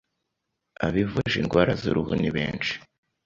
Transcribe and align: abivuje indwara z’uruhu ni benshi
abivuje 0.85 1.35
indwara 1.41 1.71
z’uruhu 1.81 2.13
ni 2.21 2.29
benshi 2.35 2.73